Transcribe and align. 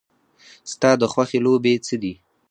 ستا 0.71 0.89
د 1.01 1.03
خوښې 1.11 1.39
لوبې 1.45 1.73
څه 1.85 1.95
دي؟ 2.01 2.13